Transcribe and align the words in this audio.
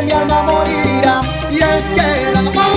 mi 0.06 0.12
alma 0.12 0.44
morirá. 0.44 1.22
Y 1.52 1.58
es 1.58 1.84
que 1.96 2.30
el 2.30 2.36
amor. 2.38 2.71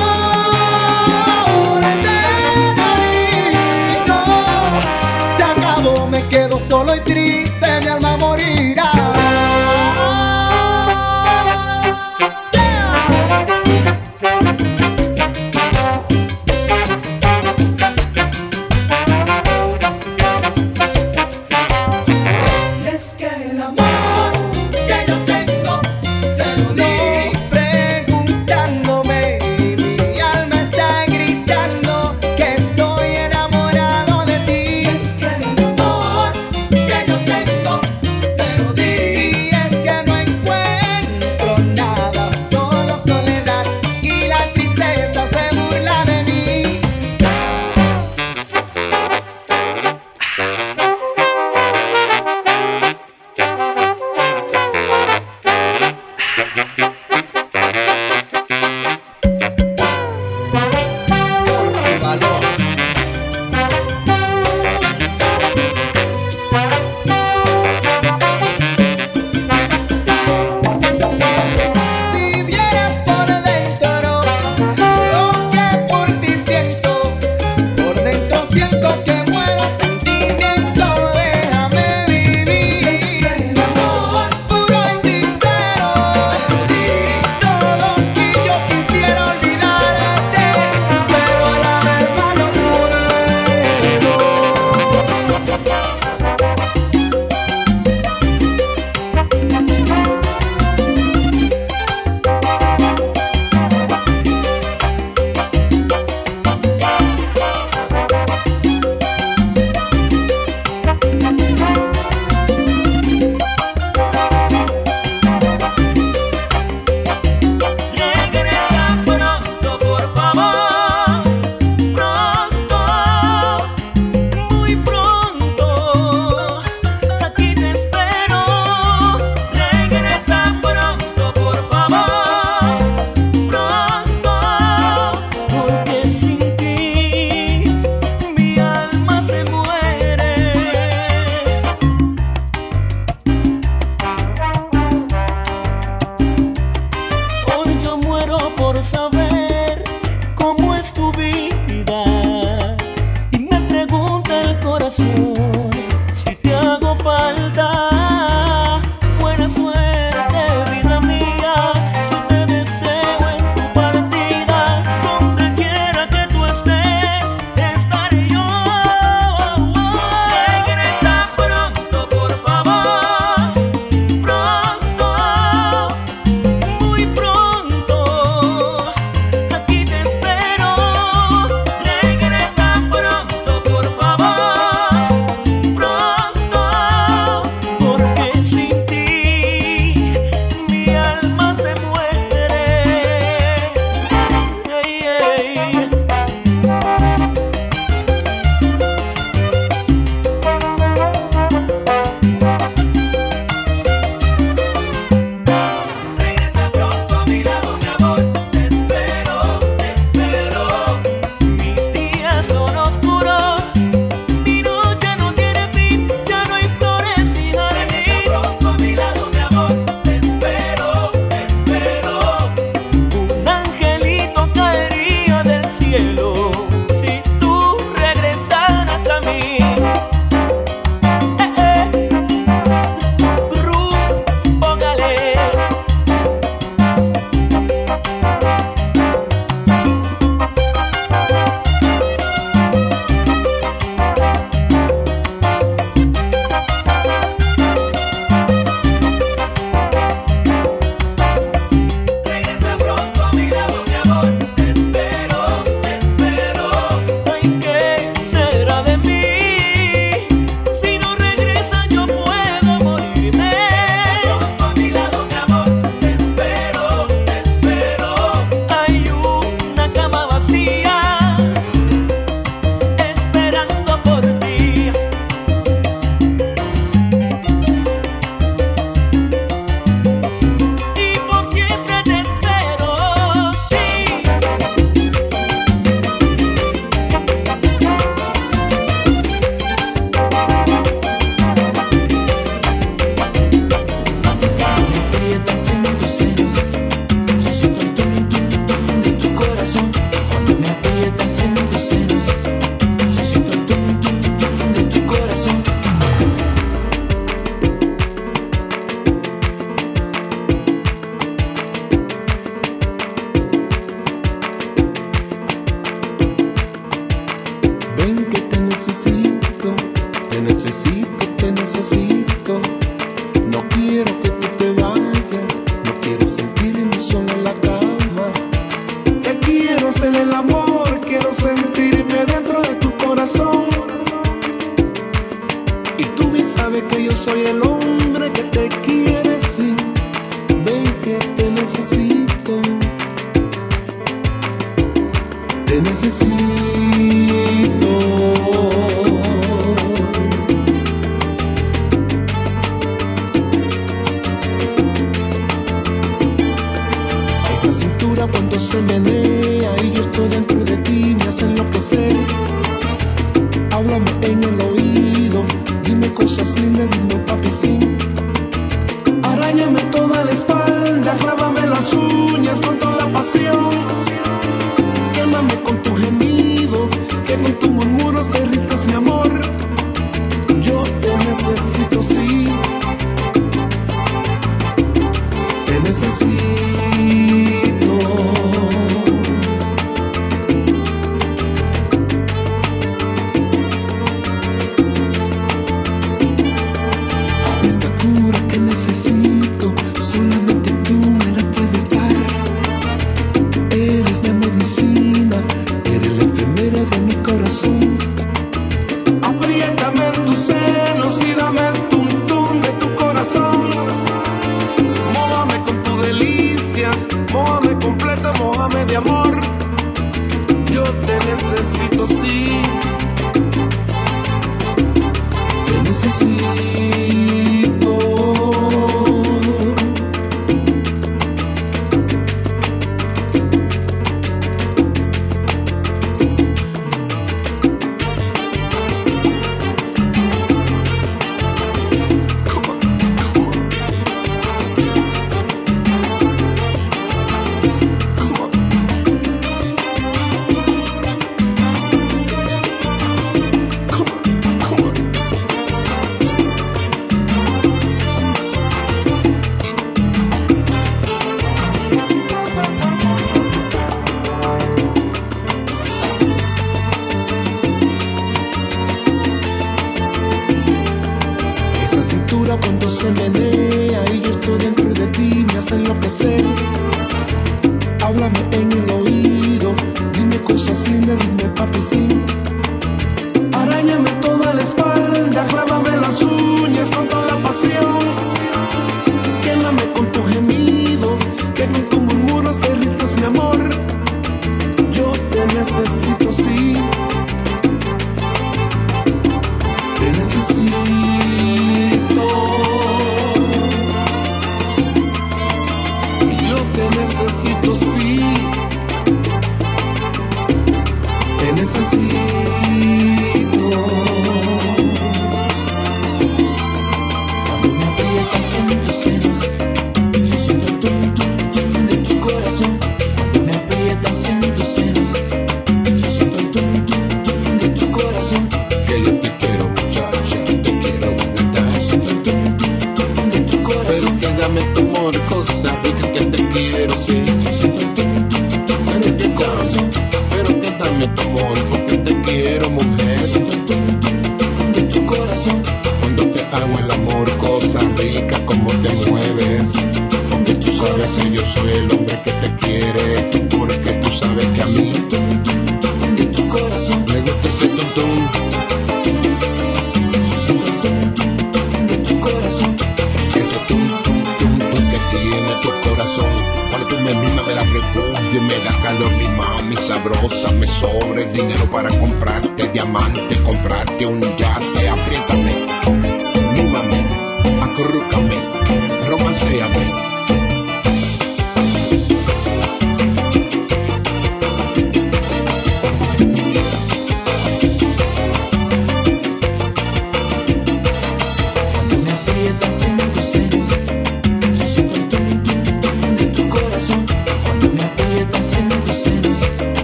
Que 338.54 338.83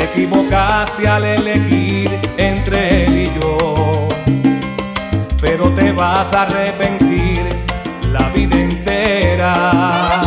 Te 0.00 0.06
equivocaste 0.06 1.06
al 1.06 1.24
elegir 1.26 2.18
entre 2.38 3.04
él 3.04 3.18
y 3.18 3.38
yo. 3.38 4.08
Pero 5.42 5.68
te 5.72 5.92
vas 5.92 6.32
a 6.32 6.44
arrepentir 6.44 7.42
la 8.10 8.30
vida 8.30 8.56
entera. 8.56 10.19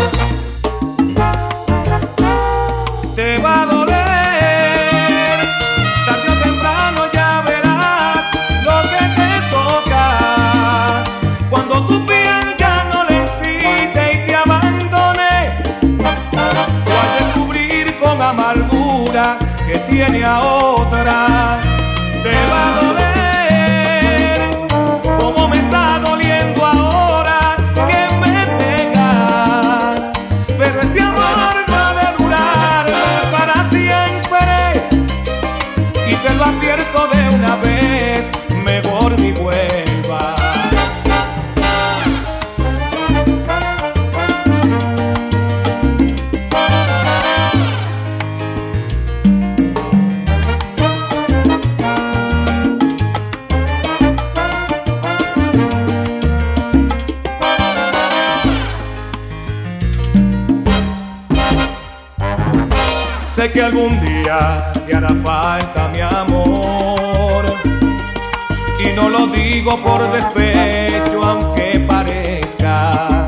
Despecho, 70.24 71.24
aunque 71.24 71.80
parezca. 71.88 73.26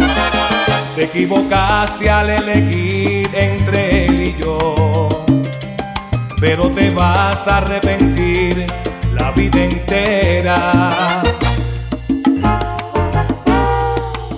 Te 0.96 1.06
equivocaste 1.06 2.10
al 2.10 2.30
elegir 2.30 3.30
entre 3.34 4.06
él 4.06 4.22
y 4.22 4.42
yo. 4.42 5.26
Pero 6.40 6.70
te 6.70 6.90
vas 6.92 7.48
a 7.48 7.58
arrepentir 7.58 8.66
la 9.20 9.32
vida 9.32 9.64
entera. 9.64 11.02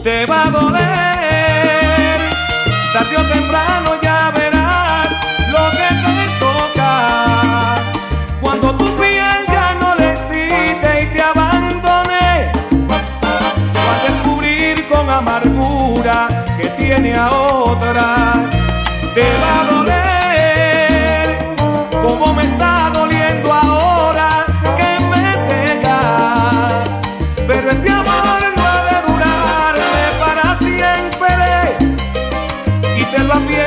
Te 0.03 0.25
va 0.25 0.45
a 0.45 0.49
doler, 0.49 0.87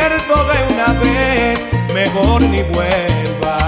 advierto 0.00 0.34
de 0.44 0.74
una 0.74 0.92
vez, 1.00 1.60
mejor 1.94 2.42
ni 2.42 2.62
vuelvas. 2.62 3.59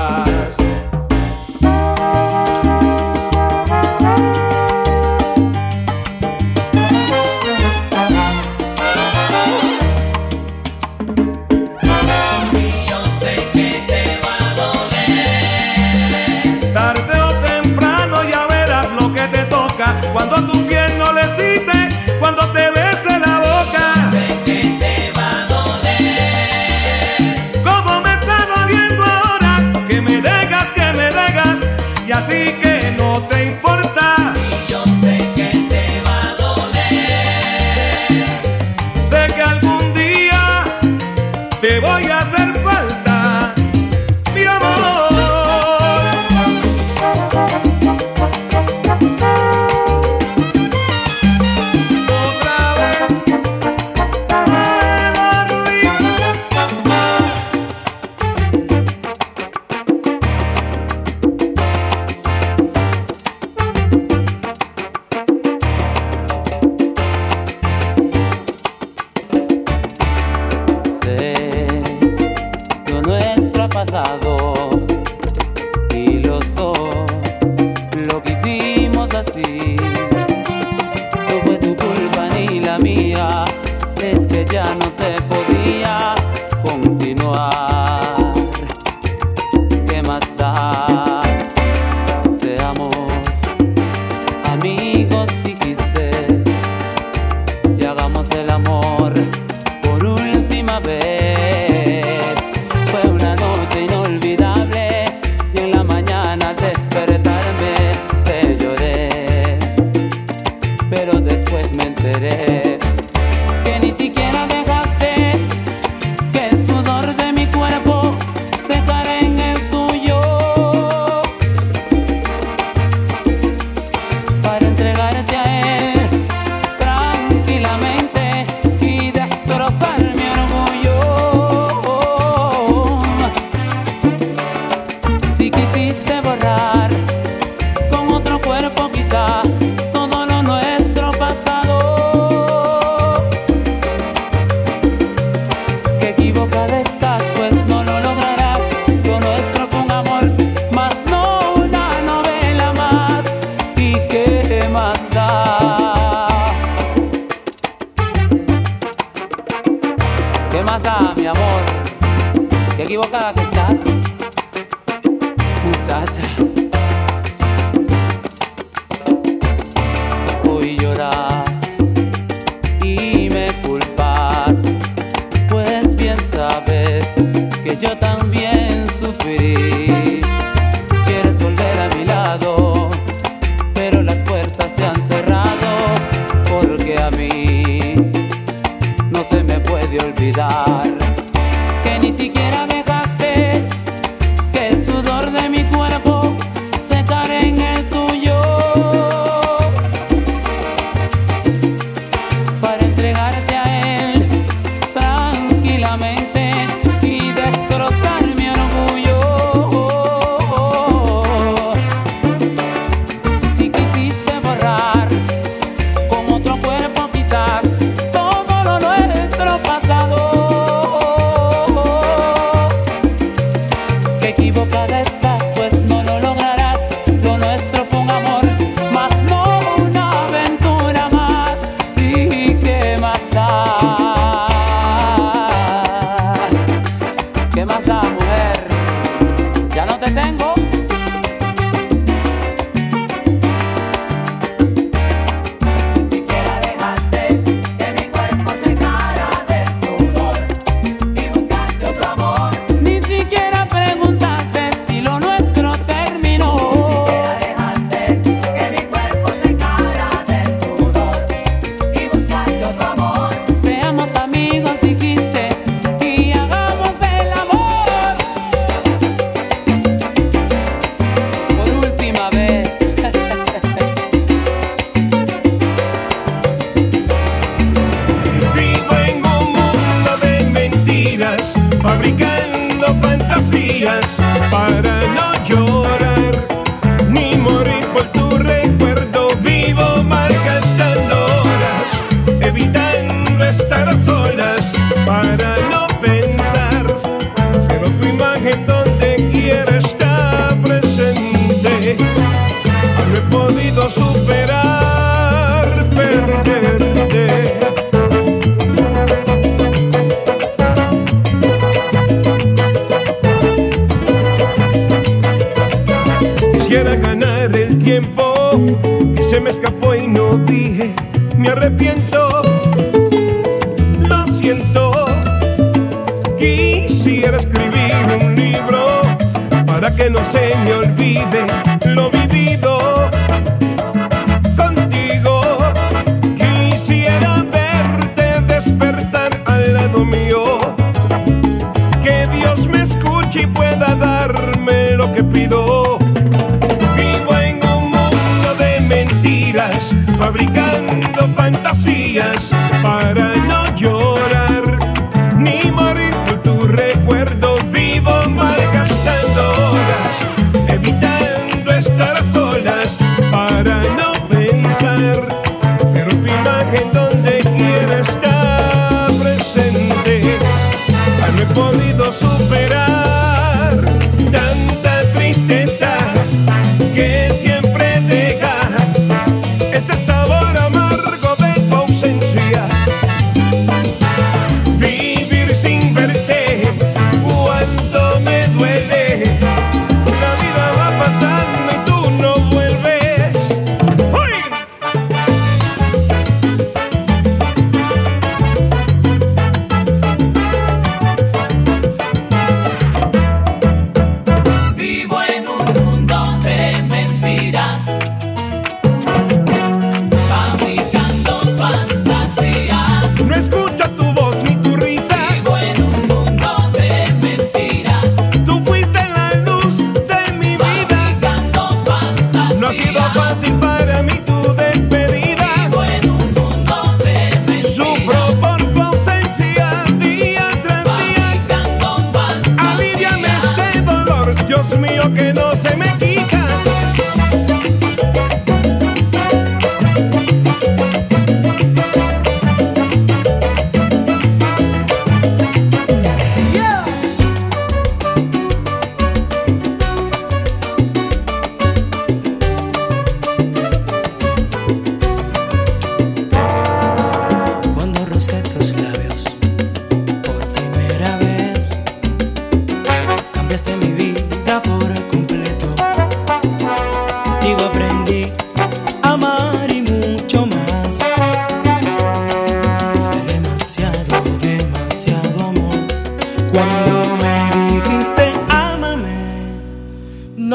días 352.12 352.62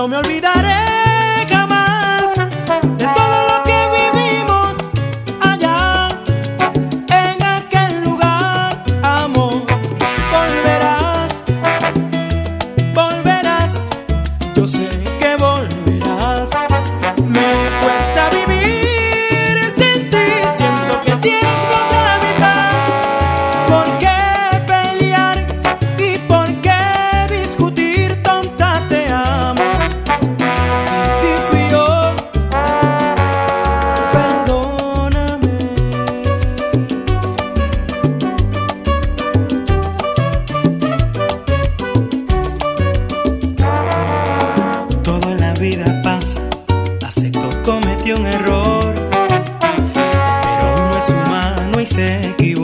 no 0.08 0.12
me 0.12 0.18
olvidaré 0.20 1.46
jamás 1.50 2.48
de 2.98 3.17
sé 51.98 52.36
you. 52.40 52.57